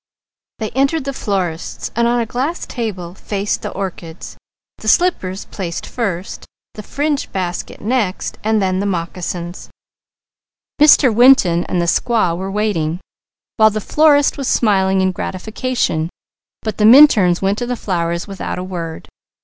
They 0.57 0.71
entered 0.71 1.03
the 1.03 1.13
florist's, 1.13 1.91
and 1.95 2.07
on 2.07 2.19
a 2.19 2.25
glass 2.25 2.65
table 2.65 3.13
faced 3.13 3.61
the 3.61 3.69
orchids, 3.69 4.35
the 4.79 4.87
slippers, 4.87 5.45
the 5.45 6.83
fringed 6.83 7.31
basket, 7.31 7.79
and 7.79 8.61
the 8.81 8.85
moccasins. 8.87 9.69
Mr. 10.81 11.13
Winton 11.13 11.65
and 11.65 11.79
the 11.79 11.85
squaw 11.85 12.35
were 12.35 12.49
waiting, 12.49 12.99
while 13.57 13.69
the 13.69 13.79
florist 13.79 14.39
was 14.39 14.47
smiling 14.47 15.01
in 15.01 15.11
gratification, 15.11 16.09
but 16.63 16.79
the 16.79 16.85
Minturns 16.87 17.43
went 17.43 17.59
to 17.59 17.67
the 17.67 17.75
flowers 17.75 18.27
without 18.27 18.57
a 18.57 18.63
word. 18.63 19.07